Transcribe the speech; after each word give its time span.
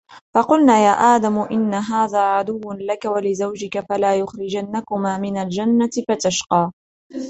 فقلنا 0.33 0.85
يا 0.85 0.91
آدم 1.15 1.39
إن 1.39 1.73
هذا 1.73 2.17
عدو 2.19 2.61
لك 2.73 3.05
ولزوجك 3.05 3.85
فلا 3.89 4.15
يخرجنكما 4.15 5.17
من 5.17 5.37
الجنة 5.37 5.89
فتشقى 6.09 6.71